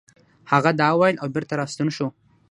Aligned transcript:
هغه 0.51 0.71
دا 0.79 0.87
وويل 0.93 1.15
او 1.21 1.27
بېرته 1.33 1.53
راستون 1.61 1.89
شو. 1.95 2.07